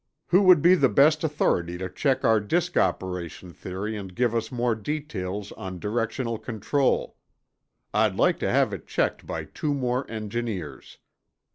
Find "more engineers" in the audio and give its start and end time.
9.75-10.97